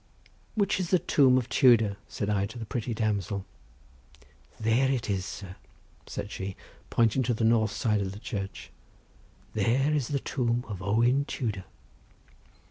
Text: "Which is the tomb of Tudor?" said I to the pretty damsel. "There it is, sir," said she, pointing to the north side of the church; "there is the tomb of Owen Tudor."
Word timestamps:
"Which 0.55 0.79
is 0.79 0.89
the 0.89 0.97
tomb 0.97 1.37
of 1.37 1.47
Tudor?" 1.47 1.95
said 2.07 2.27
I 2.27 2.47
to 2.47 2.57
the 2.57 2.65
pretty 2.65 2.91
damsel. 2.95 3.45
"There 4.59 4.89
it 4.91 5.11
is, 5.11 5.27
sir," 5.27 5.57
said 6.07 6.31
she, 6.31 6.55
pointing 6.89 7.21
to 7.21 7.35
the 7.35 7.43
north 7.43 7.69
side 7.69 8.01
of 8.01 8.11
the 8.11 8.17
church; 8.17 8.71
"there 9.53 9.93
is 9.93 10.07
the 10.07 10.17
tomb 10.19 10.65
of 10.67 10.81
Owen 10.81 11.25
Tudor." 11.25 11.65